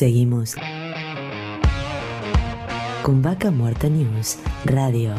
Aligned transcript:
Seguimos 0.00 0.54
con 3.02 3.20
Vaca 3.20 3.50
Muerta 3.50 3.86
News 3.90 4.38
Radio. 4.64 5.12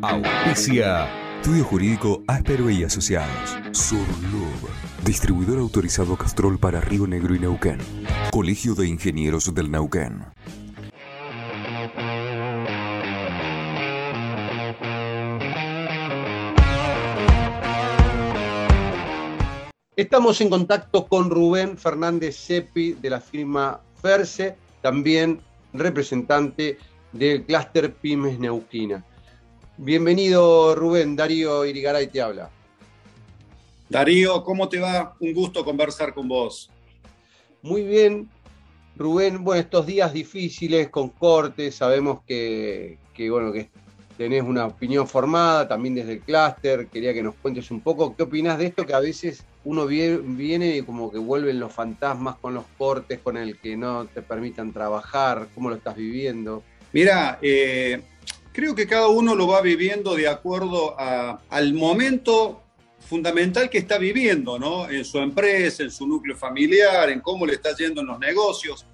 Auspicia. 0.00 1.06
Estudio 1.42 1.62
Jurídico 1.64 2.22
Áspero 2.26 2.70
y 2.70 2.84
Asociados. 2.84 3.58
Surlub. 3.72 4.70
Distribuidor 5.04 5.58
autorizado 5.58 6.16
Castrol 6.16 6.58
para 6.58 6.80
Río 6.80 7.06
Negro 7.06 7.34
y 7.34 7.38
Neuquén. 7.38 7.76
Colegio 8.30 8.74
de 8.74 8.88
Ingenieros 8.88 9.54
del 9.54 9.70
Neuquén. 9.70 10.24
Estamos 20.04 20.38
en 20.42 20.50
contacto 20.50 21.06
con 21.06 21.30
Rubén 21.30 21.78
Fernández 21.78 22.36
Cepi 22.36 22.92
de 22.92 23.08
la 23.08 23.22
firma 23.22 23.80
Ferse, 24.02 24.54
también 24.82 25.40
representante 25.72 26.76
del 27.12 27.42
clúster 27.46 27.94
Pymes 27.94 28.38
Neuquina. 28.38 29.02
Bienvenido 29.78 30.74
Rubén, 30.74 31.16
Darío 31.16 31.64
Irigaray 31.64 32.08
te 32.08 32.20
habla. 32.20 32.50
Darío, 33.88 34.44
¿cómo 34.44 34.68
te 34.68 34.78
va? 34.78 35.16
Un 35.20 35.32
gusto 35.32 35.64
conversar 35.64 36.12
con 36.12 36.28
vos. 36.28 36.68
Muy 37.62 37.82
bien, 37.82 38.28
Rubén. 38.96 39.42
Bueno, 39.42 39.62
estos 39.62 39.86
días 39.86 40.12
difíciles 40.12 40.90
con 40.90 41.08
cortes, 41.08 41.76
sabemos 41.76 42.20
que, 42.26 42.98
que 43.14 43.30
bueno, 43.30 43.52
que 43.52 43.70
tenés 44.16 44.42
una 44.42 44.66
opinión 44.66 45.06
formada 45.06 45.66
también 45.68 45.94
desde 45.94 46.14
el 46.14 46.20
clúster. 46.20 46.86
Quería 46.86 47.12
que 47.12 47.22
nos 47.22 47.34
cuentes 47.36 47.70
un 47.70 47.80
poco 47.80 48.14
qué 48.16 48.22
opinás 48.22 48.58
de 48.58 48.66
esto 48.66 48.86
que 48.86 48.94
a 48.94 49.00
veces 49.00 49.44
uno 49.64 49.86
viene 49.86 50.76
y 50.76 50.82
como 50.82 51.10
que 51.10 51.18
vuelven 51.18 51.60
los 51.60 51.72
fantasmas 51.72 52.36
con 52.36 52.54
los 52.54 52.64
cortes, 52.76 53.20
con 53.20 53.36
el 53.36 53.58
que 53.58 53.76
no 53.76 54.06
te 54.06 54.22
permitan 54.22 54.72
trabajar, 54.72 55.48
cómo 55.54 55.70
lo 55.70 55.76
estás 55.76 55.96
viviendo. 55.96 56.62
Mira, 56.92 57.38
eh, 57.42 58.02
creo 58.52 58.74
que 58.74 58.86
cada 58.86 59.08
uno 59.08 59.34
lo 59.34 59.48
va 59.48 59.60
viviendo 59.60 60.14
de 60.14 60.28
acuerdo 60.28 60.96
al 60.98 61.74
momento 61.74 62.62
fundamental 63.00 63.68
que 63.68 63.78
está 63.78 63.98
viviendo, 63.98 64.58
¿no? 64.58 64.88
En 64.88 65.04
su 65.04 65.18
empresa, 65.18 65.82
en 65.82 65.90
su 65.90 66.06
núcleo 66.06 66.36
familiar, 66.36 67.10
en 67.10 67.20
cómo 67.20 67.44
le 67.46 67.54
está 67.54 67.74
yendo 67.76 68.00
en 68.00 68.06
los 68.06 68.18
negocios. 68.18 68.86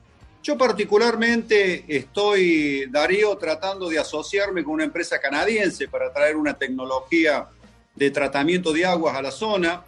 Yo 0.42 0.56
particularmente 0.56 1.84
estoy, 1.86 2.86
Darío, 2.90 3.36
tratando 3.36 3.90
de 3.90 3.98
asociarme 3.98 4.64
con 4.64 4.74
una 4.74 4.84
empresa 4.84 5.20
canadiense 5.20 5.86
para 5.86 6.10
traer 6.12 6.36
una 6.36 6.54
tecnología 6.54 7.46
de 7.94 8.10
tratamiento 8.10 8.72
de 8.72 8.86
aguas 8.86 9.14
a 9.16 9.20
la 9.20 9.30
zona. 9.30 9.84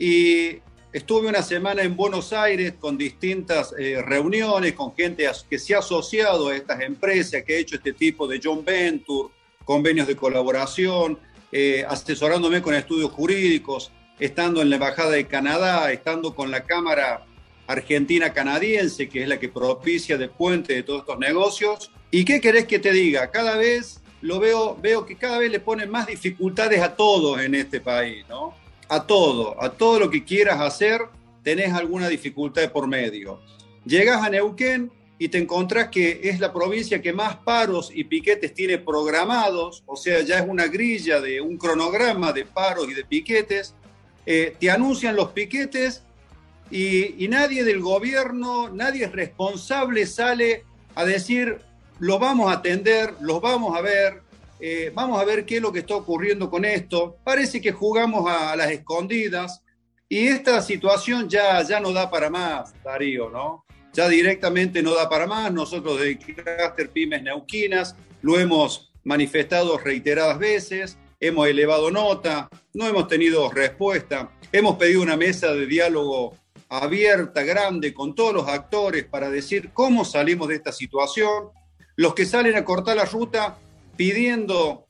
Y 0.00 0.58
estuve 0.92 1.28
una 1.28 1.42
semana 1.42 1.82
en 1.82 1.94
Buenos 1.94 2.32
Aires 2.32 2.74
con 2.80 2.98
distintas 2.98 3.72
eh, 3.78 4.02
reuniones, 4.02 4.72
con 4.72 4.92
gente 4.96 5.30
que 5.48 5.58
se 5.60 5.76
ha 5.76 5.78
asociado 5.78 6.48
a 6.48 6.56
estas 6.56 6.80
empresas, 6.80 7.44
que 7.44 7.54
ha 7.54 7.58
hecho 7.58 7.76
este 7.76 7.92
tipo 7.92 8.26
de 8.26 8.40
joint 8.42 8.64
venture, 8.64 9.28
convenios 9.64 10.08
de 10.08 10.16
colaboración, 10.16 11.16
eh, 11.52 11.84
asesorándome 11.88 12.60
con 12.60 12.74
estudios 12.74 13.12
jurídicos, 13.12 13.92
estando 14.18 14.62
en 14.62 14.70
la 14.70 14.76
Embajada 14.76 15.12
de 15.12 15.28
Canadá, 15.28 15.92
estando 15.92 16.34
con 16.34 16.50
la 16.50 16.64
Cámara 16.64 17.24
Argentina 17.66 18.32
Canadiense, 18.32 19.08
que 19.08 19.22
es 19.22 19.28
la 19.28 19.38
que 19.38 19.48
propicia 19.48 20.18
de 20.18 20.28
puente 20.28 20.74
de 20.74 20.82
todos 20.82 21.00
estos 21.00 21.18
negocios. 21.18 21.90
¿Y 22.10 22.24
qué 22.24 22.40
querés 22.40 22.66
que 22.66 22.78
te 22.78 22.92
diga? 22.92 23.30
Cada 23.30 23.56
vez 23.56 24.00
lo 24.20 24.38
veo, 24.38 24.76
veo 24.80 25.06
que 25.06 25.16
cada 25.16 25.38
vez 25.38 25.50
le 25.50 25.60
ponen 25.60 25.90
más 25.90 26.06
dificultades 26.06 26.80
a 26.80 26.94
todos 26.94 27.40
en 27.40 27.54
este 27.54 27.80
país, 27.80 28.24
¿no? 28.28 28.62
a 28.92 29.06
todo, 29.06 29.56
a 29.62 29.70
todo 29.70 29.98
lo 29.98 30.10
que 30.10 30.22
quieras 30.22 30.60
hacer, 30.60 31.00
tenés 31.42 31.72
alguna 31.72 32.08
dificultad 32.08 32.70
por 32.70 32.86
medio. 32.86 33.40
Llegas 33.86 34.22
a 34.22 34.28
Neuquén 34.28 34.92
y 35.18 35.28
te 35.28 35.38
encontrás 35.38 35.88
que 35.88 36.20
es 36.24 36.40
la 36.40 36.52
provincia 36.52 37.00
que 37.00 37.14
más 37.14 37.36
paros 37.36 37.90
y 37.94 38.04
piquetes 38.04 38.52
tiene 38.52 38.76
programados, 38.76 39.82
o 39.86 39.96
sea, 39.96 40.20
ya 40.20 40.40
es 40.40 40.44
una 40.46 40.66
grilla 40.66 41.22
de 41.22 41.40
un 41.40 41.56
cronograma 41.56 42.34
de 42.34 42.44
paros 42.44 42.86
y 42.90 42.92
de 42.92 43.04
piquetes. 43.06 43.74
Eh, 44.26 44.56
te 44.60 44.70
anuncian 44.70 45.16
los 45.16 45.30
piquetes 45.30 46.02
y, 46.72 47.28
nadie 47.28 47.64
del 47.64 47.80
gobierno, 47.80 48.70
nadie 48.70 49.06
responsable 49.06 50.06
sale 50.06 50.64
a 50.94 51.04
decir, 51.04 51.58
lo 51.98 52.18
vamos 52.18 52.50
a 52.50 52.56
atender, 52.56 53.14
los 53.20 53.42
vamos 53.42 53.76
a 53.76 53.82
ver, 53.82 54.22
eh, 54.58 54.90
vamos 54.94 55.20
a 55.20 55.24
ver 55.24 55.44
qué 55.44 55.56
es 55.56 55.62
lo 55.62 55.70
que 55.70 55.80
está 55.80 55.94
ocurriendo 55.94 56.48
con 56.48 56.64
esto. 56.64 57.18
Parece 57.22 57.60
que 57.60 57.72
jugamos 57.72 58.24
a, 58.26 58.56
las 58.56 58.70
escondidas 58.70 59.62
y 60.08 60.28
esta 60.28 60.62
situación 60.62 61.28
ya, 61.28 61.62
ya 61.62 61.78
no 61.78 61.92
da 61.92 62.10
para 62.10 62.30
más, 62.30 62.72
Darío, 62.82 63.28
¿no? 63.28 63.66
Ya 63.92 64.08
directamente 64.08 64.82
no 64.82 64.94
da 64.94 65.10
para 65.10 65.26
más. 65.26 65.52
Nosotros 65.52 66.00
de 66.00 66.16
Cluster 66.16 66.88
Pymes 66.90 67.22
Neuquinas 67.22 67.94
lo 68.22 68.40
hemos 68.40 68.90
manifestado 69.04 69.76
reiteradas 69.76 70.38
veces, 70.38 70.96
hemos 71.20 71.46
elevado 71.48 71.90
nota, 71.90 72.48
no 72.72 72.86
hemos 72.86 73.08
tenido 73.08 73.50
respuesta, 73.50 74.30
hemos 74.50 74.76
pedido 74.76 75.02
una 75.02 75.18
mesa 75.18 75.52
de 75.52 75.66
diálogo 75.66 76.36
abierta, 76.72 77.42
grande, 77.42 77.92
con 77.92 78.14
todos 78.14 78.32
los 78.32 78.48
actores 78.48 79.04
para 79.04 79.28
decir 79.28 79.70
cómo 79.74 80.04
salimos 80.04 80.48
de 80.48 80.54
esta 80.54 80.72
situación. 80.72 81.50
Los 81.96 82.14
que 82.14 82.24
salen 82.24 82.56
a 82.56 82.64
cortar 82.64 82.96
la 82.96 83.04
ruta 83.04 83.58
pidiendo 83.96 84.86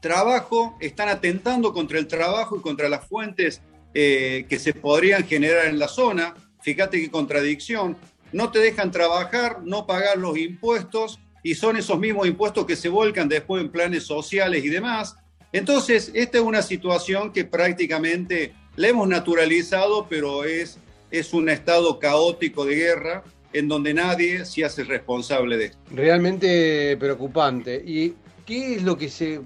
trabajo, 0.00 0.76
están 0.80 1.08
atentando 1.08 1.72
contra 1.72 1.98
el 1.98 2.06
trabajo 2.06 2.56
y 2.56 2.62
contra 2.62 2.88
las 2.88 3.06
fuentes 3.06 3.60
eh, 3.92 4.46
que 4.48 4.58
se 4.58 4.72
podrían 4.72 5.26
generar 5.26 5.66
en 5.66 5.78
la 5.78 5.88
zona. 5.88 6.34
Fíjate 6.62 7.00
qué 7.00 7.10
contradicción. 7.10 7.96
No 8.32 8.50
te 8.50 8.60
dejan 8.60 8.90
trabajar, 8.90 9.60
no 9.64 9.86
pagar 9.86 10.16
los 10.16 10.38
impuestos 10.38 11.18
y 11.42 11.54
son 11.54 11.76
esos 11.76 11.98
mismos 11.98 12.26
impuestos 12.26 12.64
que 12.64 12.76
se 12.76 12.88
volcan 12.88 13.28
después 13.28 13.62
en 13.62 13.70
planes 13.70 14.04
sociales 14.04 14.64
y 14.64 14.68
demás. 14.68 15.16
Entonces, 15.52 16.10
esta 16.14 16.38
es 16.38 16.44
una 16.44 16.62
situación 16.62 17.32
que 17.32 17.44
prácticamente 17.44 18.54
la 18.76 18.88
hemos 18.88 19.08
naturalizado, 19.08 20.06
pero 20.08 20.44
es, 20.44 20.78
es 21.10 21.32
un 21.32 21.48
estado 21.48 21.98
caótico 21.98 22.64
de 22.64 22.74
guerra 22.74 23.24
en 23.52 23.68
donde 23.68 23.94
nadie 23.94 24.44
se 24.44 24.64
hace 24.64 24.84
responsable 24.84 25.56
de 25.56 25.64
esto. 25.66 25.78
Realmente 25.90 26.96
preocupante. 26.98 27.82
Y 27.84 28.14
¿qué 28.44 28.76
es 28.76 28.82
lo 28.82 28.96
que 28.96 29.08
se, 29.08 29.40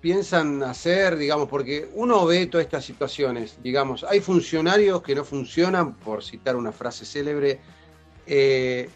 piensan 0.00 0.62
hacer, 0.62 1.16
digamos? 1.16 1.48
Porque 1.48 1.88
uno 1.94 2.24
ve 2.24 2.46
todas 2.46 2.64
estas 2.64 2.84
situaciones, 2.84 3.58
digamos, 3.62 4.04
hay 4.04 4.20
funcionarios 4.20 5.02
que 5.02 5.14
no 5.14 5.24
funcionan, 5.24 5.96
por 5.96 6.22
citar 6.24 6.56
una 6.56 6.72
frase 6.72 7.04
célebre, 7.04 7.60
eh, 8.26 8.88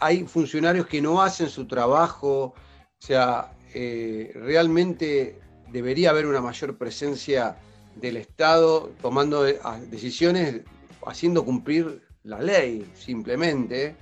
hay 0.00 0.24
funcionarios 0.24 0.86
que 0.86 1.00
no 1.00 1.22
hacen 1.22 1.48
su 1.48 1.66
trabajo, 1.66 2.54
o 2.54 2.54
sea, 2.98 3.52
eh, 3.72 4.32
realmente 4.34 5.38
debería 5.70 6.10
haber 6.10 6.26
una 6.26 6.40
mayor 6.40 6.76
presencia 6.76 7.56
del 7.94 8.16
Estado 8.16 8.90
tomando 9.00 9.42
decisiones, 9.42 10.62
haciendo 11.06 11.44
cumplir 11.44 12.02
la 12.24 12.40
ley, 12.40 12.90
simplemente. 12.94 13.96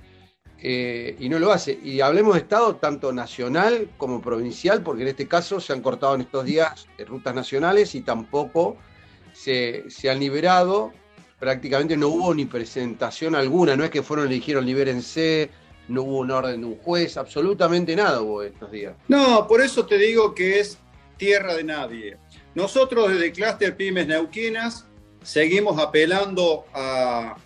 Eh, 0.61 1.15
y 1.19 1.29
no 1.29 1.39
lo 1.39 1.51
hace. 1.51 1.79
Y 1.81 2.01
hablemos 2.01 2.33
de 2.33 2.41
Estado 2.41 2.75
tanto 2.75 3.13
nacional 3.13 3.89
como 3.97 4.21
provincial, 4.21 4.81
porque 4.83 5.03
en 5.03 5.09
este 5.09 5.27
caso 5.27 5.59
se 5.59 5.71
han 5.73 5.81
cortado 5.81 6.15
en 6.15 6.21
estos 6.21 6.45
días 6.45 6.87
rutas 7.07 7.33
nacionales 7.33 7.95
y 7.95 8.01
tampoco 8.01 8.77
se, 9.33 10.09
han 10.09 10.19
liberado. 10.19 10.91
Prácticamente 11.39 11.95
no 11.95 12.09
hubo 12.09 12.33
ni 12.33 12.45
presentación 12.45 13.35
alguna, 13.35 13.77
no 13.77 13.85
es 13.85 13.89
que 13.89 14.03
fueron 14.03 14.25
y 14.25 14.29
le 14.29 14.35
dijeron 14.35 14.65
libérense, 14.65 15.49
no 15.87 16.03
hubo 16.03 16.19
un 16.19 16.31
orden 16.31 16.59
de 16.59 16.67
un 16.67 16.77
juez, 16.77 17.15
absolutamente 17.15 17.95
nada 17.95 18.21
hubo 18.21 18.43
estos 18.43 18.69
días. 18.69 18.95
No, 19.07 19.47
por 19.47 19.61
eso 19.61 19.85
te 19.85 19.97
digo 19.97 20.35
que 20.35 20.59
es 20.59 20.77
tierra 21.15 21.55
de 21.55 21.63
nadie. 21.63 22.17
Nosotros 22.55 23.13
desde 23.13 23.31
Cluster 23.31 23.77
Pymes 23.77 24.07
Neuquinas 24.07 24.88
seguimos 25.29 25.79
apelando 25.79 26.65
a, 26.73 27.37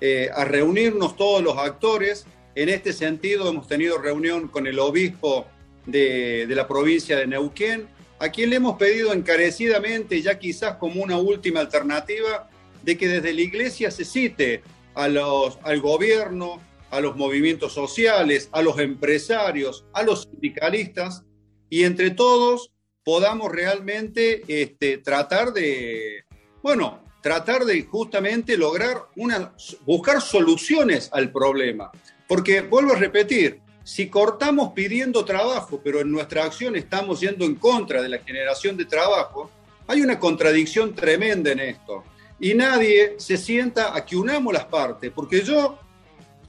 eh, 0.00 0.30
a 0.32 0.44
reunirnos 0.44 1.16
todos 1.16 1.42
los 1.42 1.58
actores. 1.58 2.26
En 2.54 2.68
este 2.68 2.92
sentido, 2.92 3.48
hemos 3.48 3.66
tenido 3.66 3.98
reunión 3.98 4.46
con 4.46 4.68
el 4.68 4.78
obispo 4.78 5.44
de, 5.84 6.46
la 6.48 6.68
provincia 6.68 7.18
de 7.18 7.26
Neuquén, 7.26 7.88
a 8.20 8.28
quien 8.28 8.50
le 8.50 8.56
hemos 8.56 8.78
pedido 8.78 9.12
encarecidamente, 9.12 10.22
ya 10.22 10.38
quizás 10.38 10.76
como 10.76 11.02
una 11.02 11.18
última 11.18 11.58
alternativa, 11.58 12.48
de 12.84 12.96
que 12.96 13.08
desde 13.08 13.32
la 13.32 13.40
iglesia 13.40 13.90
se 13.90 14.04
cite 14.04 14.62
al 14.94 15.80
gobierno, 15.80 16.60
a 16.90 17.00
los 17.00 17.16
movimientos 17.16 17.72
sociales, 17.72 18.48
a 18.52 18.62
los 18.62 18.78
empresarios, 18.78 19.84
a 19.92 20.04
los 20.04 20.22
sindicalistas, 20.22 21.24
y 21.68 21.82
entre 21.82 22.12
todos 22.12 22.70
podamos 23.02 23.50
realmente 23.50 24.44
este, 24.46 24.98
tratar 24.98 25.52
de, 25.52 26.22
bueno, 26.62 27.03
tratar 27.24 27.64
de 27.64 27.80
justamente 27.84 28.54
lograr 28.58 29.06
una, 29.16 29.54
buscar 29.86 30.20
soluciones 30.20 31.08
al 31.10 31.32
problema. 31.32 31.90
Porque 32.28 32.60
vuelvo 32.60 32.92
a 32.92 32.96
repetir, 32.96 33.62
si 33.82 34.10
cortamos 34.10 34.74
pidiendo 34.74 35.24
trabajo, 35.24 35.80
pero 35.82 36.00
en 36.00 36.12
nuestra 36.12 36.44
acción 36.44 36.76
estamos 36.76 37.20
yendo 37.20 37.46
en 37.46 37.54
contra 37.54 38.02
de 38.02 38.10
la 38.10 38.18
generación 38.18 38.76
de 38.76 38.84
trabajo, 38.84 39.50
hay 39.86 40.02
una 40.02 40.18
contradicción 40.18 40.94
tremenda 40.94 41.50
en 41.50 41.60
esto. 41.60 42.04
y 42.38 42.52
nadie 42.52 43.14
se 43.16 43.38
sienta 43.38 43.96
a 43.96 44.04
que 44.04 44.16
unamos 44.16 44.52
las 44.52 44.66
partes, 44.66 45.10
porque 45.10 45.40
yo, 45.40 45.78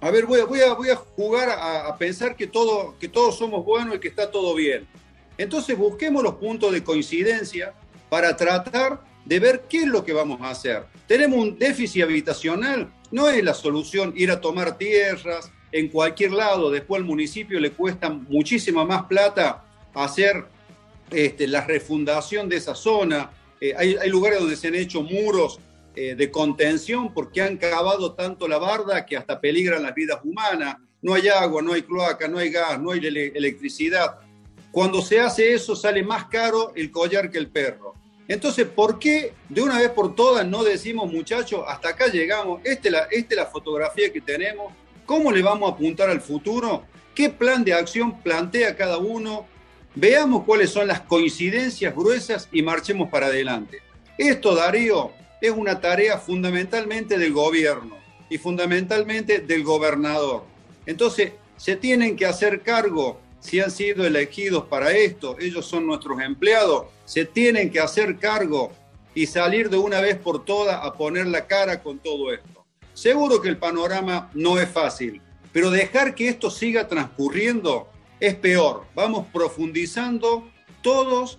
a 0.01 0.11
ver, 0.11 0.25
voy 0.25 0.41
a, 0.41 0.43
voy 0.45 0.59
a, 0.59 0.73
voy 0.73 0.89
a 0.89 0.97
jugar 0.97 1.51
a, 1.51 1.97
pensar 1.97 2.35
que, 2.35 2.47
todo, 2.47 2.95
que 2.99 3.07
todos 3.07 3.37
somos 3.37 3.63
buenos 3.63 3.95
y 3.95 3.99
que 3.99 4.09
está 4.09 4.29
todo 4.29 4.53
bien. 4.53 4.85
Entonces 5.37 5.77
busquemos 5.77 6.21
los 6.21 6.35
puntos 6.35 6.73
de 6.73 6.83
coincidencia 6.83 7.73
para 8.09 8.35
tratar 8.35 9.14
de 9.25 9.39
ver 9.39 9.63
qué 9.67 9.79
es 9.79 9.87
lo 9.87 10.05
que 10.05 10.13
vamos 10.13 10.39
a 10.41 10.51
hacer. 10.51 10.85
Tenemos 11.07 11.39
un 11.39 11.57
déficit 11.57 12.03
habitacional, 12.03 12.91
no 13.11 13.27
es 13.29 13.43
la 13.43 13.53
solución 13.53 14.13
ir 14.15 14.31
a 14.31 14.39
tomar 14.39 14.77
tierras 14.77 15.51
en 15.71 15.89
cualquier 15.89 16.31
lado, 16.31 16.71
después 16.71 17.01
al 17.01 17.05
municipio 17.05 17.59
le 17.59 17.71
cuesta 17.71 18.09
muchísima 18.09 18.85
más 18.85 19.03
plata 19.03 19.65
hacer 19.93 20.45
este, 21.11 21.47
la 21.47 21.65
refundación 21.65 22.47
de 22.47 22.57
esa 22.57 22.75
zona. 22.75 23.31
Eh, 23.59 23.73
hay, 23.75 24.09
lugares 24.09 24.39
donde 24.39 24.55
se 24.55 24.67
han 24.67 24.75
hecho 24.75 25.01
muros 25.01 25.59
eh, 25.95 26.15
de 26.15 26.31
contención 26.31 27.13
porque 27.13 27.41
han 27.41 27.57
cavado 27.57 28.13
tanto 28.13 28.47
la 28.47 28.57
barda 28.57 29.05
que 29.05 29.17
hasta 29.17 29.39
peligran 29.41 29.83
las 29.83 29.93
vidas 29.93 30.19
humanas. 30.23 30.77
No 31.01 31.13
hay 31.13 31.27
agua, 31.27 31.61
no 31.61 31.73
hay 31.73 31.83
cloaca, 31.83 32.27
no 32.27 32.37
hay 32.37 32.49
gas, 32.49 32.79
no 32.79 32.91
hay 32.91 32.99
electricidad. 33.05 34.19
Cuando 34.71 35.01
se 35.01 35.19
hace 35.19 35.53
eso 35.53 35.75
sale 35.75 36.03
más 36.03 36.25
caro 36.25 36.73
el 36.75 36.91
collar 36.91 37.29
que 37.29 37.37
el 37.37 37.49
perro. 37.49 37.93
Entonces, 38.27 38.67
¿por 38.67 38.97
qué 38.97 39.33
de 39.49 39.61
una 39.61 39.77
vez 39.77 39.89
por 39.89 40.15
todas 40.15 40.45
no 40.47 40.63
decimos, 40.63 41.11
muchachos, 41.11 41.63
hasta 41.67 41.89
acá 41.89 42.07
llegamos, 42.07 42.61
esta 42.63 42.87
es 42.87 42.91
la, 42.91 43.07
la 43.43 43.45
fotografía 43.45 44.11
que 44.11 44.21
tenemos, 44.21 44.73
cómo 45.05 45.31
le 45.31 45.43
vamos 45.43 45.69
a 45.69 45.73
apuntar 45.73 46.09
al 46.09 46.21
futuro, 46.21 46.83
qué 47.13 47.29
plan 47.29 47.63
de 47.63 47.73
acción 47.73 48.21
plantea 48.21 48.75
cada 48.75 48.97
uno, 48.97 49.45
veamos 49.93 50.43
cuáles 50.43 50.71
son 50.71 50.87
las 50.87 51.01
coincidencias 51.01 51.95
gruesas 51.95 52.49
y 52.51 52.63
marchemos 52.63 53.09
para 53.09 53.27
adelante. 53.27 53.79
Esto, 54.17 54.55
Darío, 54.55 55.11
es 55.39 55.51
una 55.51 55.79
tarea 55.79 56.17
fundamentalmente 56.17 57.17
del 57.19 57.31
gobierno 57.31 57.95
y 58.29 58.39
fundamentalmente 58.39 59.39
del 59.39 59.63
gobernador. 59.63 60.43
Entonces, 60.87 61.33
se 61.57 61.75
tienen 61.75 62.15
que 62.15 62.25
hacer 62.25 62.61
cargo 62.61 63.19
si 63.45 63.59
han 63.59 63.71
sido 63.71 64.05
elegidos 64.05 64.65
para 64.65 64.91
esto, 64.91 65.37
ellos 65.39 65.65
son 65.65 65.85
nuestros 65.85 66.19
empleados, 66.19 66.87
se 67.05 67.25
tienen 67.25 67.69
que 67.69 67.79
hacer 67.79 68.17
cargo 68.17 68.71
y 69.13 69.27
salir 69.27 69.69
de 69.69 69.77
una 69.77 70.01
vez 70.01 70.17
por 70.17 70.43
todas 70.43 70.83
a 70.83 70.93
poner 70.93 71.27
la 71.27 71.45
cara 71.47 71.81
con 71.81 71.99
todo 71.99 72.33
esto. 72.33 72.65
Seguro 72.93 73.41
que 73.41 73.49
el 73.49 73.57
panorama 73.57 74.31
no 74.33 74.59
es 74.59 74.67
fácil, 74.67 75.21
pero 75.53 75.69
dejar 75.69 76.15
que 76.15 76.27
esto 76.27 76.49
siga 76.49 76.87
transcurriendo 76.87 77.87
es 78.19 78.35
peor. 78.35 78.85
Vamos 78.95 79.27
profundizando 79.31 80.49
todos, 80.81 81.37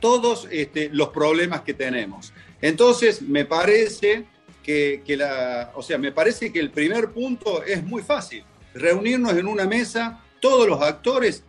todos 0.00 0.46
este, 0.50 0.90
los 0.92 1.08
problemas 1.08 1.62
que 1.62 1.74
tenemos. 1.74 2.32
Entonces, 2.60 3.22
me 3.22 3.44
parece 3.44 4.24
que, 4.62 5.02
que, 5.04 5.16
la, 5.16 5.72
o 5.74 5.82
sea, 5.82 5.96
me 5.98 6.12
parece 6.12 6.52
que 6.52 6.60
el 6.60 6.70
primer 6.70 7.12
punto 7.12 7.62
es 7.64 7.82
muy 7.82 8.02
fácil. 8.02 8.44
Reunirnos 8.74 9.34
en 9.34 9.46
una 9.46 9.66
mesa 9.66 10.23
todos 10.44 10.68
los 10.68 10.82
actores, 10.82 11.42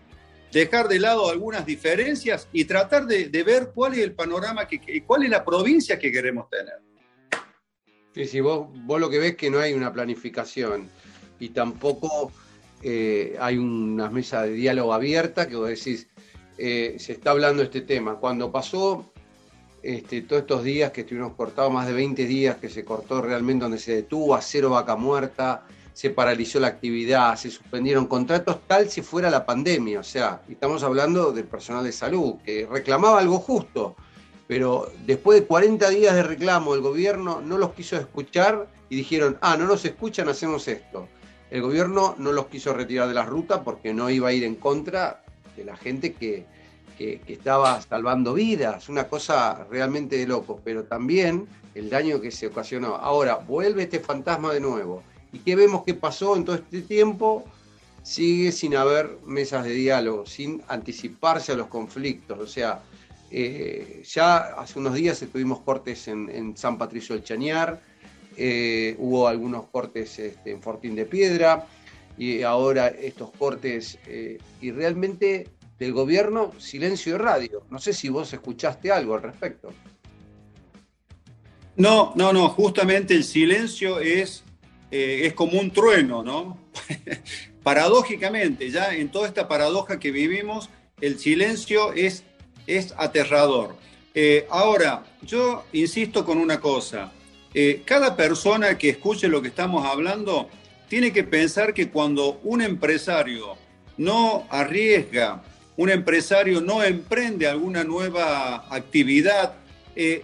dejar 0.53 0.87
de 0.87 0.99
lado 0.99 1.29
algunas 1.29 1.65
diferencias 1.65 2.47
y 2.53 2.63
tratar 2.63 3.05
de, 3.05 3.27
ver 3.43 3.71
cuál 3.75 3.91
es 3.91 3.99
el 3.99 4.13
panorama, 4.13 4.65
que, 4.69 5.03
cuál 5.05 5.23
es 5.23 5.29
la 5.31 5.43
provincia 5.43 5.99
que 5.99 6.13
queremos 6.13 6.49
tener. 6.49 6.75
Sí, 8.13 8.25
sí, 8.25 8.39
vos, 8.39 8.69
vos 8.85 9.01
lo 9.01 9.09
que 9.09 9.19
ves 9.19 9.35
que 9.35 9.49
no 9.49 9.59
hay 9.59 9.73
una 9.73 9.91
planificación 9.91 10.87
y 11.41 11.49
tampoco 11.49 12.31
eh, 12.81 13.35
hay 13.37 13.57
una 13.57 14.09
mesa 14.09 14.43
de 14.43 14.53
diálogo 14.53 14.93
abierta 14.93 15.45
que 15.49 15.57
vos 15.57 15.67
decís, 15.67 16.07
eh, 16.57 16.95
se 16.97 17.11
está 17.11 17.31
hablando 17.31 17.63
este 17.63 17.81
tema. 17.81 18.15
Cuando 18.15 18.49
pasó 18.49 19.11
este, 19.83 20.21
todos 20.21 20.43
estos 20.43 20.63
días 20.63 20.93
que 20.93 21.01
estuvimos 21.01 21.33
cortados, 21.33 21.69
más 21.69 21.85
de 21.85 21.91
20 21.91 22.25
días 22.27 22.55
que 22.55 22.69
se 22.69 22.85
cortó 22.85 23.21
realmente 23.21 23.63
donde 23.63 23.77
se 23.77 23.93
detuvo 23.93 24.35
a 24.35 24.41
cero 24.41 24.69
vaca 24.69 24.95
muerta, 24.95 25.65
se 25.95 26.09
paralizó 26.09 26.59
la 26.59 26.67
actividad, 26.67 27.37
se 27.37 27.49
suspendieron 27.49 28.07
contratos, 28.07 28.59
tal 28.67 28.89
si 28.89 29.01
fuera 29.01 29.29
la 29.29 29.45
pandemia. 29.45 30.01
O 30.01 30.03
sea, 30.03 30.41
estamos 30.49 30.83
hablando 30.83 31.31
del 31.31 31.45
personal 31.45 31.85
de 31.85 31.93
salud, 31.93 32.35
que 32.43 32.67
reclamaba 32.69 33.19
algo 33.19 33.39
justo, 33.39 33.95
pero 34.45 34.91
después 35.05 35.39
de 35.39 35.47
40 35.47 35.89
días 35.91 36.13
de 36.13 36.23
reclamo, 36.23 36.75
el 36.75 36.81
gobierno 36.81 37.39
no 37.39 37.57
los 37.57 37.71
quiso 37.71 37.95
escuchar 37.95 38.67
y 38.89 38.97
dijeron, 38.97 39.37
ah, 39.39 39.55
no 39.55 39.67
nos 39.67 39.85
escuchan, 39.85 40.27
hacemos 40.27 40.67
esto. 40.67 41.07
El 41.49 41.61
gobierno 41.61 42.15
no 42.17 42.33
los 42.33 42.47
quiso 42.47 42.73
retirar 42.73 43.07
de 43.07 43.13
la 43.13 43.23
ruta 43.23 43.63
porque 43.63 43.93
no 43.93 44.09
iba 44.09 44.27
a 44.27 44.33
ir 44.33 44.43
en 44.43 44.55
contra 44.55 45.23
de 45.55 45.63
la 45.63 45.77
gente 45.77 46.11
que, 46.11 46.45
que, 46.97 47.21
estaba 47.25 47.81
salvando 47.81 48.33
vidas, 48.33 48.89
una 48.89 49.07
cosa 49.07 49.65
realmente 49.71 50.17
de 50.17 50.27
loco, 50.27 50.59
pero 50.61 50.83
también 50.83 51.47
el 51.73 51.89
daño 51.89 52.19
que 52.19 52.31
se 52.31 52.47
ocasionó. 52.47 52.95
Ahora, 52.95 53.37
vuelve 53.37 53.83
este 53.83 54.01
fantasma 54.01 54.51
de 54.51 54.59
nuevo 54.59 55.01
¿Y 55.35 55.39
qué 55.39 55.57
vemos 55.57 55.83
que 55.83 55.93
pasó 55.93 56.37
en 56.37 56.45
todo 56.45 56.55
este 56.55 56.81
tiempo? 56.81 57.43
Sigue 58.03 58.53
sin 58.53 58.73
haber 58.73 59.17
mesas 59.25 59.65
de 59.65 59.73
diálogo, 59.73 60.25
sin 60.25 60.63
anticiparse 60.69 61.51
a 61.51 61.55
los 61.55 61.67
conflictos. 61.67 62.39
O 62.39 62.47
sea, 62.47 62.81
eh, 63.29 64.01
ya 64.05 64.37
hace 64.37 64.79
unos 64.79 64.93
días 64.93 65.19
tuvimos 65.29 65.59
cortes 65.59 66.07
en, 66.07 66.55
San 66.55 66.77
Patricio 66.77 67.15
del 67.15 67.25
Chañar, 67.25 67.81
eh, 68.37 68.95
hubo 68.97 69.27
algunos 69.27 69.65
cortes 69.65 70.17
este, 70.19 70.51
en 70.51 70.61
Fortín 70.61 70.95
de 70.95 71.05
Piedra, 71.05 71.67
y 72.17 72.41
ahora 72.43 72.87
estos 72.87 73.31
cortes, 73.31 73.99
eh, 74.07 74.37
y 74.61 74.71
realmente 74.71 75.49
del 75.77 75.91
gobierno, 75.91 76.53
silencio 76.59 77.11
de 77.11 77.17
radio. 77.17 77.63
No 77.69 77.79
sé 77.79 77.91
si 77.91 78.07
vos 78.07 78.31
escuchaste 78.31 78.89
algo 78.89 79.15
al 79.15 79.23
respecto. 79.23 79.73
No, 81.75 82.13
no, 82.15 82.31
no, 82.31 82.47
justamente 82.47 83.13
el 83.13 83.25
silencio 83.25 83.99
es 83.99 84.44
eh, 84.97 85.25
es 85.27 85.33
como 85.33 85.59
un 85.59 85.71
trueno, 85.71 86.23
¿no? 86.23 86.57
Paradójicamente, 87.63 88.71
ya 88.71 88.95
en 88.95 89.09
toda 89.09 89.27
esta 89.27 89.45
paradoja 89.45 89.99
que 89.99 90.09
vivimos, 90.09 90.69
el 91.01 91.19
silencio 91.19 91.91
es, 91.91 92.23
es 92.65 92.93
aterrador. 92.95 93.75
Eh, 94.13 94.47
ahora, 94.49 95.03
yo 95.21 95.65
insisto 95.73 96.23
con 96.23 96.37
una 96.37 96.61
cosa, 96.61 97.11
eh, 97.53 97.81
cada 97.83 98.15
persona 98.15 98.77
que 98.77 98.87
escuche 98.87 99.27
lo 99.27 99.41
que 99.41 99.49
estamos 99.49 99.85
hablando 99.85 100.47
tiene 100.87 101.11
que 101.11 101.25
pensar 101.25 101.73
que 101.73 101.89
cuando 101.89 102.39
un 102.45 102.61
empresario 102.61 103.57
no 103.97 104.47
arriesga, 104.49 105.43
un 105.75 105.89
empresario 105.89 106.61
no 106.61 106.81
emprende 106.81 107.47
alguna 107.47 107.83
nueva 107.83 108.73
actividad, 108.73 109.55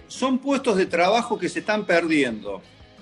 son 0.08 0.40
puestos 0.40 0.78
de 0.78 0.86
trabajo 0.86 1.38
que 1.38 1.50
se 1.50 1.60
están 1.60 1.86
perdiendo. 1.86 2.62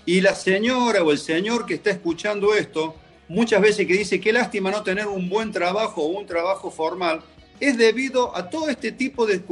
Y 0.10 0.22
la 0.22 0.34
señora 0.34 1.04
o 1.04 1.12
el 1.12 1.20
señor 1.20 1.68
que 1.68 1.76
está 1.76 1.92
escuchando 1.92 2.56
esto, 2.56 2.96
muchas 3.28 3.62
veces 3.62 3.86
que 3.86 3.94
dice 3.94 4.20
qué 4.20 4.34
lástima 4.34 4.72
no 4.72 4.82
tener 4.82 5.06
un 5.06 5.30
buen 5.30 5.52
trabajo 5.52 6.02
o 6.02 6.08
un 6.08 6.26
trabajo 6.26 6.72
formal, 6.72 7.22
es 7.60 7.78
debido 7.78 8.36
a 8.36 8.50
todo 8.50 8.70
este 8.70 8.92
tipo 8.92 9.28
de, 9.28 9.44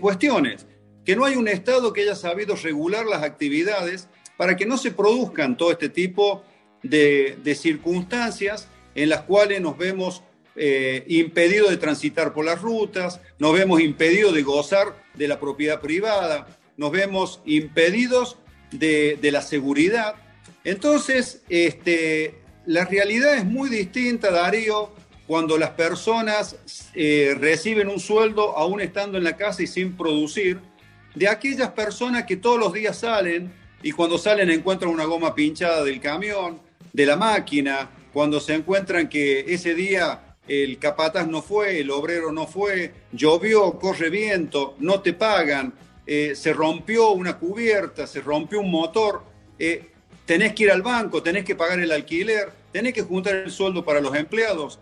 cuestiones, 0.00 0.66
que 1.04 1.14
no 1.14 1.24
hay 1.24 1.36
un 1.36 1.46
Estado 1.46 1.92
que 1.92 2.00
haya 2.00 2.16
sabido 2.16 2.56
regular 2.56 3.06
las 3.06 3.22
actividades 3.22 4.08
para 4.36 4.56
que 4.56 4.66
no 4.66 4.78
se 4.78 4.90
produzcan 4.90 5.56
todo 5.56 5.70
este 5.70 5.88
tipo 5.88 6.42
de, 6.82 7.38
circunstancias 7.54 8.66
en 8.96 9.10
las 9.10 9.20
cuales 9.20 9.60
nos 9.60 9.78
vemos 9.78 10.24
eh, 10.56 11.04
impedidos 11.06 11.70
de 11.70 11.76
transitar 11.76 12.32
por 12.32 12.44
las 12.44 12.60
rutas, 12.60 13.20
nos 13.38 13.52
vemos 13.52 13.80
impedidos 13.80 14.34
de 14.34 14.42
gozar 14.42 14.88
de 15.14 15.28
la 15.28 15.38
propiedad 15.38 15.80
privada, 15.80 16.48
nos 16.76 16.90
vemos 16.90 17.40
impedidos 17.44 18.38
de, 18.70 19.18
la 19.30 19.42
seguridad. 19.42 20.14
Entonces, 20.64 21.42
este, 21.48 22.34
la 22.66 22.84
realidad 22.84 23.34
es 23.34 23.44
muy 23.44 23.68
distinta, 23.70 24.30
Darío, 24.30 24.90
cuando 25.26 25.56
las 25.56 25.70
personas 25.70 26.56
eh, 26.94 27.36
reciben 27.38 27.88
un 27.88 28.00
sueldo 28.00 28.56
aún 28.56 28.80
estando 28.80 29.16
en 29.16 29.24
la 29.24 29.36
casa 29.36 29.62
y 29.62 29.66
sin 29.66 29.96
producir, 29.96 30.60
de 31.14 31.28
aquellas 31.28 31.70
personas 31.70 32.24
que 32.24 32.36
todos 32.36 32.58
los 32.58 32.72
días 32.72 32.98
salen 32.98 33.52
y 33.82 33.92
cuando 33.92 34.18
salen 34.18 34.50
encuentran 34.50 34.90
una 34.90 35.04
goma 35.04 35.34
pinchada 35.34 35.84
del 35.84 36.00
camión, 36.00 36.60
de 36.92 37.06
la 37.06 37.16
máquina, 37.16 37.90
cuando 38.12 38.40
se 38.40 38.54
encuentran 38.54 39.08
que 39.08 39.40
ese 39.52 39.74
día 39.74 40.36
el 40.48 40.78
capataz 40.78 41.28
no 41.28 41.42
fue, 41.42 41.80
el 41.80 41.90
obrero 41.90 42.32
no 42.32 42.46
fue, 42.46 42.92
llovió, 43.12 43.78
corre 43.78 44.10
viento, 44.10 44.74
no 44.80 45.00
te 45.00 45.12
pagan, 45.12 45.72
eh, 46.06 46.34
se 46.34 46.52
rompió 46.52 47.10
una 47.10 47.38
cubierta, 47.38 48.06
se 48.06 48.20
rompió 48.20 48.60
un 48.60 48.70
motor, 48.70 49.22
eh, 49.58 49.90
tenés 50.26 50.54
que 50.54 50.64
ir 50.64 50.70
al 50.70 50.82
banco, 50.82 51.22
tenés 51.22 51.44
que 51.44 51.54
pagar 51.54 51.80
el 51.80 51.92
alquiler, 51.92 52.52
tenés 52.72 52.94
que 52.94 53.02
juntar 53.02 53.34
el 53.34 53.50
sueldo 53.50 53.84
para 53.84 54.00
los 54.00 54.14
empleados. 54.14 54.78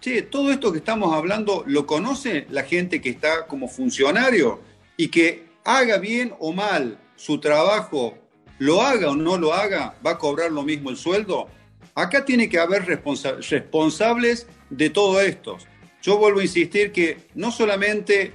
Che, 0.00 0.22
todo 0.22 0.52
esto 0.52 0.70
que 0.70 0.78
estamos 0.78 1.12
hablando 1.12 1.64
lo 1.66 1.86
conoce 1.86 2.46
la 2.50 2.62
gente 2.62 3.00
que 3.00 3.10
está 3.10 3.46
como 3.46 3.68
funcionario 3.68 4.60
y 4.96 5.08
que 5.08 5.46
haga 5.64 5.98
bien 5.98 6.32
o 6.38 6.52
mal 6.52 6.98
su 7.16 7.40
trabajo, 7.40 8.16
lo 8.58 8.82
haga 8.82 9.10
o 9.10 9.16
no 9.16 9.36
lo 9.36 9.52
haga, 9.52 9.96
va 10.04 10.12
a 10.12 10.18
cobrar 10.18 10.52
lo 10.52 10.62
mismo 10.62 10.90
el 10.90 10.96
sueldo. 10.96 11.48
Acá 11.94 12.24
tiene 12.24 12.48
que 12.48 12.58
haber 12.58 12.84
responsables 12.86 14.46
de 14.70 14.90
todo 14.90 15.20
esto. 15.20 15.58
Yo 16.00 16.16
vuelvo 16.16 16.40
a 16.40 16.44
insistir 16.44 16.92
que 16.92 17.18
no 17.34 17.50
solamente 17.50 18.34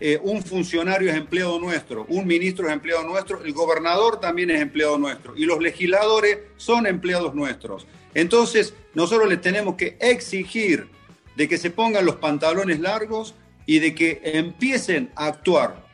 eh, 0.00 0.18
un 0.22 0.42
funcionario 0.42 1.10
es 1.10 1.16
empleado 1.16 1.60
nuestro, 1.60 2.06
un 2.08 2.26
ministro 2.26 2.66
es 2.66 2.72
empleado 2.72 3.04
nuestro, 3.04 3.42
el 3.44 3.52
gobernador 3.52 4.18
también 4.18 4.50
es 4.50 4.60
empleado 4.60 4.96
nuestro 4.96 5.36
y 5.36 5.44
los 5.44 5.60
legisladores 5.60 6.38
son 6.56 6.86
empleados 6.86 7.34
nuestros. 7.34 7.86
Entonces, 8.14 8.74
nosotros 8.94 9.28
les 9.28 9.42
tenemos 9.42 9.74
que 9.74 9.98
exigir 10.00 10.88
de 11.36 11.48
que 11.48 11.58
se 11.58 11.70
pongan 11.70 12.06
los 12.06 12.16
pantalones 12.16 12.80
largos 12.80 13.34
y 13.66 13.78
de 13.78 13.94
que 13.94 14.20
empiecen 14.24 15.10
a 15.14 15.26
actuar. 15.26 15.86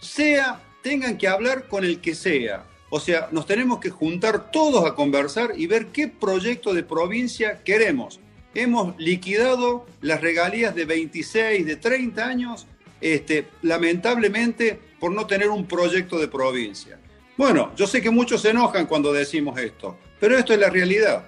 Sea, 0.00 0.62
tengan 0.82 1.18
que 1.18 1.28
hablar 1.28 1.68
con 1.68 1.84
el 1.84 2.00
que 2.00 2.14
sea. 2.14 2.64
O 2.88 2.98
sea, 2.98 3.28
nos 3.30 3.46
tenemos 3.46 3.78
que 3.78 3.90
juntar 3.90 4.50
todos 4.50 4.84
a 4.84 4.94
conversar 4.94 5.52
y 5.54 5.66
ver 5.66 5.88
qué 5.88 6.08
proyecto 6.08 6.74
de 6.74 6.82
provincia 6.82 7.62
queremos. 7.62 8.20
Hemos 8.54 8.98
liquidado 8.98 9.86
las 10.00 10.20
regalías 10.20 10.74
de 10.74 10.86
26, 10.86 11.66
de 11.66 11.76
30 11.76 12.26
años 12.26 12.66
este, 13.00 13.46
lamentablemente 13.62 14.78
por 14.98 15.12
no 15.12 15.26
tener 15.26 15.48
un 15.48 15.66
proyecto 15.66 16.18
de 16.18 16.28
provincia. 16.28 16.98
Bueno, 17.36 17.72
yo 17.74 17.86
sé 17.86 18.02
que 18.02 18.10
muchos 18.10 18.42
se 18.42 18.50
enojan 18.50 18.86
cuando 18.86 19.12
decimos 19.12 19.58
esto, 19.58 19.96
pero 20.18 20.36
esto 20.36 20.52
es 20.52 20.58
la 20.58 20.68
realidad. 20.68 21.24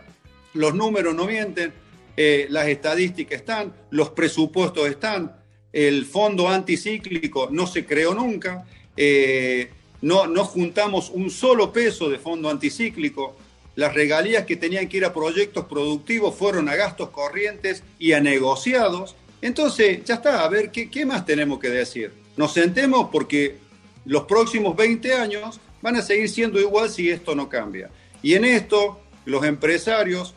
Los 0.54 0.74
números 0.74 1.14
no 1.14 1.24
mienten, 1.24 1.72
eh, 2.16 2.46
las 2.50 2.68
estadísticas 2.68 3.40
están, 3.40 3.72
los 3.90 4.10
presupuestos 4.10 4.86
están, 4.88 5.34
el 5.72 6.04
fondo 6.04 6.48
anticíclico 6.48 7.48
no 7.50 7.66
se 7.66 7.86
creó 7.86 8.12
nunca, 8.14 8.66
eh, 8.94 9.70
no, 10.02 10.26
no 10.26 10.44
juntamos 10.44 11.08
un 11.08 11.30
solo 11.30 11.72
peso 11.72 12.10
de 12.10 12.18
fondo 12.18 12.50
anticíclico, 12.50 13.34
las 13.74 13.94
regalías 13.94 14.44
que 14.44 14.56
tenían 14.56 14.88
que 14.88 14.98
ir 14.98 15.04
a 15.06 15.14
proyectos 15.14 15.64
productivos 15.64 16.34
fueron 16.34 16.68
a 16.68 16.76
gastos 16.76 17.08
corrientes 17.08 17.82
y 17.98 18.12
a 18.12 18.20
negociados, 18.20 19.16
entonces, 19.42 20.04
ya 20.04 20.14
está, 20.14 20.44
a 20.44 20.48
ver, 20.48 20.70
¿qué, 20.70 21.04
más 21.04 21.26
tenemos 21.26 21.58
que 21.58 21.68
decir? 21.68 22.12
Nos 22.36 22.54
sentemos 22.54 23.08
porque 23.10 23.56
los 24.04 24.22
próximos 24.22 24.76
20 24.76 25.12
años 25.14 25.60
van 25.82 25.96
a 25.96 26.02
seguir 26.02 26.28
siendo 26.28 26.60
igual 26.60 26.88
si 26.88 27.10
esto 27.10 27.34
no 27.34 27.48
cambia. 27.48 27.90
Y 28.22 28.34
en 28.34 28.44
esto, 28.44 29.00
los 29.24 29.44
empresarios 29.44 30.34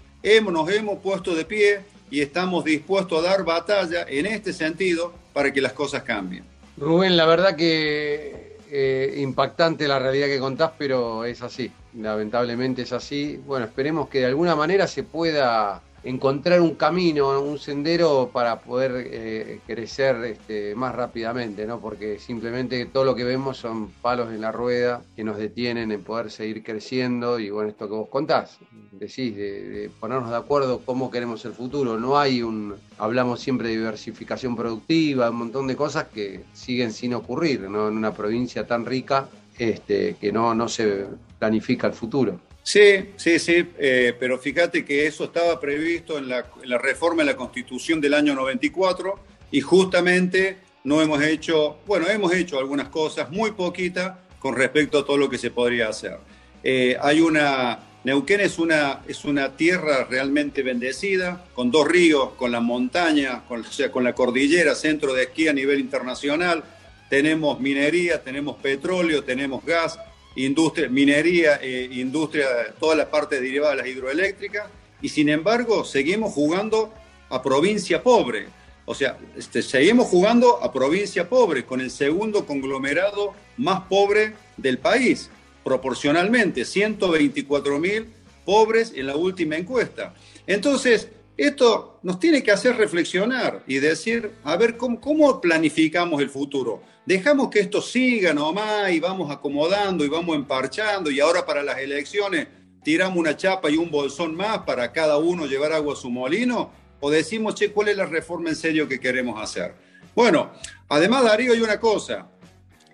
nos 0.51 0.69
hemos 0.71 0.99
puesto 0.99 1.35
de 1.35 1.45
pie 1.45 1.81
y 2.09 2.21
estamos 2.21 2.65
dispuestos 2.65 3.19
a 3.19 3.29
dar 3.29 3.45
batalla 3.45 4.05
en 4.09 4.25
este 4.25 4.53
sentido 4.53 5.13
para 5.33 5.53
que 5.53 5.61
las 5.61 5.73
cosas 5.73 6.01
cambien. 6.01 6.43
Rubén, 6.77 7.15
la 7.15 7.27
verdad 7.27 7.55
que 7.55 8.57
eh, 8.71 9.13
impactante 9.17 9.87
la 9.87 9.99
realidad 9.99 10.25
que 10.25 10.39
contás, 10.39 10.71
pero 10.79 11.25
es 11.25 11.43
así, 11.43 11.71
lamentablemente 11.93 12.81
es 12.81 12.91
así. 12.91 13.39
Bueno, 13.45 13.67
esperemos 13.67 14.09
que 14.09 14.19
de 14.19 14.25
alguna 14.25 14.55
manera 14.55 14.87
se 14.87 15.03
pueda 15.03 15.83
encontrar 16.05 16.61
un 16.61 16.75
camino, 16.75 17.41
un 17.41 17.57
sendero 17.57 18.29
para 18.31 18.59
poder 18.59 19.07
eh, 19.11 19.59
crecer 19.65 20.23
este, 20.23 20.75
más 20.75 20.93
rápidamente, 20.93 21.65
¿no? 21.65 21.79
Porque 21.79 22.19
simplemente 22.19 22.85
todo 22.85 23.03
lo 23.03 23.15
que 23.15 23.23
vemos 23.23 23.57
son 23.57 23.89
palos 23.89 24.31
en 24.31 24.41
la 24.41 24.51
rueda 24.51 25.01
que 25.15 25.23
nos 25.23 25.37
detienen 25.37 25.91
en 25.91 26.03
poder 26.03 26.29
seguir 26.29 26.63
creciendo 26.63 27.39
y 27.39 27.49
bueno, 27.49 27.69
esto 27.69 27.87
que 27.87 27.95
vos 27.95 28.07
contás, 28.07 28.59
decís, 28.91 29.35
de, 29.35 29.89
ponernos 29.99 30.29
de 30.29 30.37
acuerdo 30.37 30.81
cómo 30.85 31.09
queremos 31.09 31.43
el 31.45 31.53
futuro. 31.53 31.99
No 31.99 32.19
hay 32.19 32.43
un, 32.43 32.75
hablamos 32.99 33.39
siempre 33.39 33.69
de 33.69 33.77
diversificación 33.77 34.55
productiva, 34.55 35.31
un 35.31 35.37
montón 35.37 35.65
de 35.65 35.75
cosas 35.75 36.05
que 36.13 36.43
siguen 36.53 36.93
sin 36.93 37.15
ocurrir, 37.15 37.61
¿no? 37.61 37.87
En 37.87 37.97
una 37.97 38.13
provincia 38.13 38.67
tan 38.67 38.85
rica 38.85 39.27
este, 39.57 40.17
que 40.21 40.31
no, 40.31 40.53
no 40.53 40.69
se 40.69 41.07
planifica 41.39 41.87
el 41.87 41.93
futuro. 41.93 42.39
Sí, 42.65 43.11
sí, 43.15 43.37
sí, 43.37 43.63
eh, 43.77 44.15
pero 44.19 44.39
fíjate 44.39 44.83
que 44.83 45.05
eso 45.05 45.25
estaba 45.25 45.59
previsto 45.59 46.17
en 46.17 46.27
la, 46.27 46.43
reforma 46.79 47.21
de 47.21 47.27
la 47.27 47.37
Constitución 47.37 48.01
del 48.01 48.15
año 48.15 48.33
94 48.33 49.19
y 49.51 49.61
justamente 49.61 50.57
no 50.83 50.99
hemos 50.99 51.21
hecho, 51.21 51.77
bueno, 51.85 52.07
hemos 52.09 52.33
hecho 52.33 52.57
algunas 52.57 52.89
cosas, 52.89 53.29
muy 53.29 53.51
poquitas, 53.51 54.17
con 54.39 54.55
respecto 54.55 54.97
a 54.97 55.05
todo 55.05 55.15
lo 55.15 55.29
que 55.29 55.37
se 55.37 55.51
podría 55.51 55.89
hacer. 55.89 56.17
Eh, 56.63 56.97
hay 56.99 57.21
una, 57.21 57.77
Neuquén 58.03 58.41
es 58.41 58.57
una, 58.57 59.03
es 59.07 59.25
una 59.25 59.55
tierra 59.55 60.07
realmente 60.09 60.63
bendecida, 60.63 61.45
con 61.53 61.69
dos 61.69 61.87
ríos, 61.87 62.31
con 62.31 62.51
la 62.51 62.61
montaña, 62.61 63.43
con, 63.47 63.61
o 63.61 63.71
sea, 63.71 63.91
con 63.91 64.03
la 64.03 64.13
cordillera, 64.13 64.73
centro 64.73 65.13
de 65.13 65.25
esquí 65.25 65.47
a 65.47 65.53
nivel 65.53 65.79
internacional. 65.79 66.63
Tenemos 67.11 67.59
minería, 67.59 68.23
tenemos 68.23 68.55
petróleo, 68.55 69.23
tenemos 69.23 69.63
gas, 69.63 69.99
industria, 70.35 70.89
minería, 70.89 71.59
eh, 71.61 71.89
industria, 71.91 72.47
toda 72.79 72.95
la 72.95 73.09
parte 73.09 73.39
derivada 73.39 73.71
de 73.71 73.81
las 73.81 73.87
hidroeléctricas, 73.87 74.67
y 75.01 75.09
sin 75.09 75.29
embargo 75.29 75.85
seguimos 75.85 76.33
jugando 76.33 76.93
a 77.29 77.41
provincia 77.41 78.03
pobre. 78.03 78.47
O 78.85 78.93
sea, 78.93 79.17
este, 79.35 79.61
seguimos 79.61 80.07
jugando 80.07 80.63
a 80.63 80.71
provincia 80.71 81.27
pobre, 81.27 81.65
con 81.65 81.81
el 81.81 81.89
segundo 81.89 82.45
conglomerado 82.45 83.33
más 83.57 83.81
pobre 83.89 84.35
del 84.57 84.77
país, 84.77 85.29
proporcionalmente, 85.63 86.65
124 86.65 87.79
mil 87.79 88.07
pobres 88.45 88.93
en 88.95 89.07
la 89.07 89.15
última 89.15 89.57
encuesta. 89.57 90.13
Entonces, 90.45 91.09
esto 91.37 91.99
nos 92.01 92.19
tiene 92.19 92.41
que 92.41 92.51
hacer 92.51 92.77
reflexionar 92.77 93.63
y 93.67 93.79
decir, 93.79 94.31
a 94.43 94.55
ver, 94.55 94.77
¿cómo, 94.77 95.41
planificamos 95.41 96.21
el 96.21 96.29
futuro? 96.29 96.81
Dejamos 97.05 97.49
que 97.49 97.59
esto 97.59 97.81
siga 97.81 98.33
nomás 98.33 98.91
y 98.91 98.99
vamos 98.99 99.29
acomodando 99.31 100.05
y 100.05 100.09
vamos 100.09 100.35
emparchando 100.35 101.11
y 101.11 101.19
ahora 101.19 101.45
para 101.45 101.61
las 101.61 101.79
elecciones 101.79 102.47
tiramos 102.83 103.17
una 103.17 103.35
chapa 103.35 103.69
y 103.69 103.77
un 103.77 103.91
bolsón 103.91 104.35
más 104.35 104.59
para 104.59 104.91
cada 104.91 105.17
uno 105.17 105.45
llevar 105.45 105.73
agua 105.73 105.93
a 105.93 105.97
su 105.97 106.09
molino 106.09 106.71
o 107.01 107.11
decimos, 107.11 107.55
che, 107.55 107.71
¿cuál 107.71 107.89
es 107.89 107.97
la 107.97 108.05
reforma 108.05 108.49
en 108.49 108.55
serio 108.55 108.87
que 108.87 108.99
queremos 108.99 109.41
hacer? 109.41 109.75
Bueno, 110.15 110.51
además 110.87 111.25
Darío 111.25 111.51
hay 111.51 111.61
una 111.61 111.79
cosa, 111.79 112.27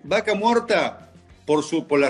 Vaca 0.02 0.34
Muerta 0.34 1.12
por 1.46 1.62
su 1.62 1.86
por 1.86 2.00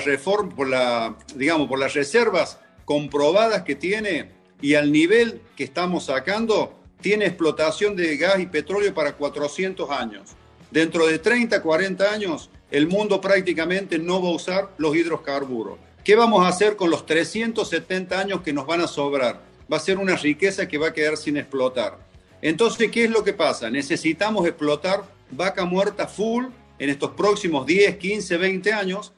por 0.55 0.69
la 0.69 1.17
digamos, 1.35 1.69
por 1.69 1.79
las 1.79 1.95
reservas 1.95 2.59
comprobadas 2.85 3.63
que 3.63 3.75
tiene 3.75 4.42
y 4.63 4.77
al 4.77 4.91
nivel 4.91 5.43
que 5.57 5.65
estamos 5.65 6.07
sacando, 6.07 6.73
tiene 7.03 7.27
explotación 7.27 7.95
de 7.97 8.17
gas 8.17 8.41
y 8.41 8.47
petróleo 8.47 8.95
para 8.95 9.17
400 9.17 9.91
años. 9.91 10.31
Dentro 10.71 11.07
de 11.07 11.19
30, 11.19 11.61
40 11.61 12.11
años, 12.11 12.49
el 12.71 12.87
mundo 12.87 13.21
prácticamente 13.21 13.99
no 13.99 14.23
va 14.23 14.29
a 14.31 14.33
usar 14.33 14.71
los 14.79 14.97
hidrocarburos. 14.97 15.79
¿Qué 16.05 16.17
vamos 16.17 16.45
a 16.45 16.49
hacer 16.49 16.77
con 16.77 16.91
los 16.91 17.05
370 17.05 18.19
años 18.19 18.41
que 18.41 18.53
nos 18.53 18.67
van 18.67 18.81
a 18.81 18.87
sobrar? 18.87 19.43
Va 19.71 19.77
a 19.77 19.81
ser 19.81 19.99
una 19.99 20.17
riqueza 20.17 20.67
que 20.67 20.79
va 20.79 20.89
a 20.89 20.93
quedar 20.93 21.17
sin 21.17 21.37
explotar. 21.37 21.99
Entonces, 22.41 22.91
¿qué 22.91 23.05
es 23.05 23.11
lo 23.11 23.23
que 23.23 23.33
pasa? 23.33 23.69
Necesitamos 23.69 24.47
explotar 24.47 25.03
vaca 25.31 25.65
muerta 25.65 26.07
full 26.07 26.47
en 26.79 26.91
estos 26.91 27.11
próximos 27.11 27.67
10, 27.67 27.97
15, 27.97 28.37
20 28.37 28.73
años, 28.73 29.13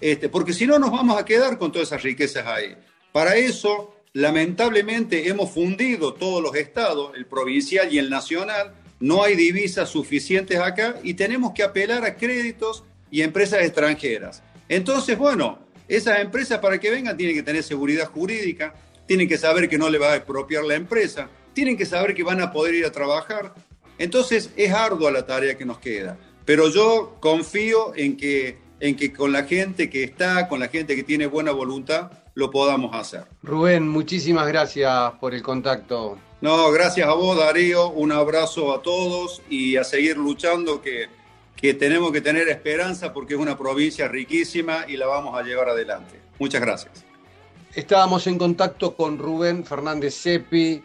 este, 0.00 0.28
porque 0.28 0.52
si 0.52 0.66
no 0.66 0.78
nos 0.78 0.90
vamos 0.90 1.18
a 1.18 1.24
quedar 1.24 1.58
con 1.58 1.72
todas 1.72 1.88
esas 1.88 2.02
riquezas 2.02 2.46
ahí. 2.46 2.76
Para 3.12 3.36
eso 3.36 3.94
Lamentablemente 4.12 5.28
hemos 5.28 5.50
fundido 5.50 6.14
todos 6.14 6.42
los 6.42 6.54
estados, 6.56 7.12
el 7.16 7.26
provincial 7.26 7.92
y 7.92 7.98
el 7.98 8.08
nacional, 8.10 8.74
no 9.00 9.22
hay 9.22 9.36
divisas 9.36 9.90
suficientes 9.90 10.58
acá 10.58 10.96
y 11.02 11.14
tenemos 11.14 11.52
que 11.52 11.62
apelar 11.62 12.04
a 12.04 12.16
créditos 12.16 12.84
y 13.10 13.22
empresas 13.22 13.62
extranjeras. 13.62 14.42
Entonces, 14.68 15.16
bueno, 15.16 15.58
esas 15.86 16.20
empresas 16.20 16.58
para 16.58 16.78
que 16.78 16.90
vengan 16.90 17.16
tienen 17.16 17.36
que 17.36 17.42
tener 17.42 17.62
seguridad 17.62 18.06
jurídica, 18.06 18.74
tienen 19.06 19.28
que 19.28 19.38
saber 19.38 19.68
que 19.68 19.78
no 19.78 19.88
le 19.88 19.98
va 19.98 20.12
a 20.12 20.16
expropiar 20.16 20.64
la 20.64 20.74
empresa, 20.74 21.30
tienen 21.54 21.76
que 21.76 21.86
saber 21.86 22.14
que 22.14 22.22
van 22.22 22.40
a 22.40 22.52
poder 22.52 22.74
ir 22.74 22.84
a 22.84 22.92
trabajar. 22.92 23.54
Entonces 23.98 24.50
es 24.56 24.72
ardua 24.72 25.10
la 25.10 25.26
tarea 25.26 25.56
que 25.56 25.64
nos 25.64 25.78
queda, 25.78 26.18
pero 26.44 26.68
yo 26.68 27.16
confío 27.20 27.94
en 27.96 28.16
que, 28.16 28.58
en 28.80 28.96
que 28.96 29.12
con 29.12 29.32
la 29.32 29.44
gente 29.44 29.90
que 29.90 30.04
está, 30.04 30.48
con 30.48 30.60
la 30.60 30.68
gente 30.68 30.96
que 30.96 31.02
tiene 31.02 31.26
buena 31.26 31.52
voluntad, 31.52 32.10
lo 32.38 32.52
podamos 32.52 32.94
hacer. 32.94 33.24
Rubén, 33.42 33.88
muchísimas 33.88 34.46
gracias 34.46 35.12
por 35.20 35.34
el 35.34 35.42
contacto. 35.42 36.18
No, 36.40 36.70
gracias 36.70 37.08
a 37.08 37.14
vos, 37.14 37.36
Darío. 37.36 37.90
Un 37.90 38.12
abrazo 38.12 38.72
a 38.72 38.80
todos 38.80 39.42
y 39.50 39.76
a 39.76 39.82
seguir 39.82 40.16
luchando 40.16 40.80
que, 40.80 41.08
que 41.56 41.74
tenemos 41.74 42.12
que 42.12 42.20
tener 42.20 42.48
esperanza 42.48 43.12
porque 43.12 43.34
es 43.34 43.40
una 43.40 43.58
provincia 43.58 44.06
riquísima 44.06 44.84
y 44.86 44.96
la 44.96 45.08
vamos 45.08 45.36
a 45.36 45.42
llevar 45.42 45.70
adelante. 45.70 46.20
Muchas 46.38 46.60
gracias. 46.60 47.04
Estábamos 47.74 48.24
en 48.28 48.38
contacto 48.38 48.94
con 48.94 49.18
Rubén 49.18 49.64
Fernández 49.64 50.14
Sepi, 50.14 50.80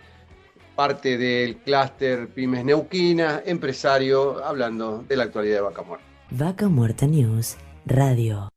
parte 0.75 1.19
del 1.19 1.57
clúster 1.57 2.29
Pymes 2.29 2.65
Neuquina, 2.65 3.43
empresario, 3.45 4.43
hablando 4.43 5.05
de 5.07 5.17
la 5.17 5.25
actualidad 5.25 5.57
de 5.57 5.61
Vaca 5.61 5.83
Muerta. 5.83 6.05
Vaca 6.31 6.67
Muerta 6.67 7.05
News 7.05 7.57
Radio. 7.85 8.49